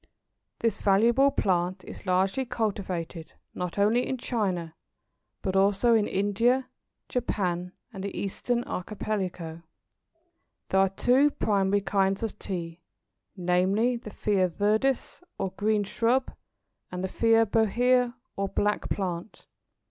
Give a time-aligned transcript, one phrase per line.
[0.61, 4.73] This valuable plant is largely cultivated not only in China
[5.43, 6.67] but also in India,
[7.07, 9.61] Japan, and the Eastern Archipelago.
[10.69, 12.81] There are two primary kinds of Tea,
[13.37, 16.33] namely the Thea viridis, or green shrub,
[16.91, 19.45] and the Thea Bohea, or black plant.